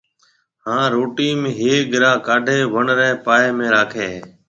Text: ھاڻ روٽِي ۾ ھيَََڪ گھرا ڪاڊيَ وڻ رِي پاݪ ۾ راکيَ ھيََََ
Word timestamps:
ھاڻ 0.63 0.83
روٽِي 0.95 1.29
۾ 1.41 1.49
ھيَََڪ 1.59 1.83
گھرا 1.93 2.11
ڪاڊيَ 2.25 2.59
وڻ 2.73 2.85
رِي 2.97 3.09
پاݪ 3.25 3.43
۾ 3.57 3.65
راکيَ 3.73 4.05
ھيََََ 4.11 4.21